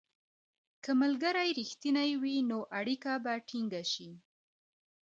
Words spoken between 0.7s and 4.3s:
که ملګري رښتیني وي، نو اړیکه به ټینګه شي.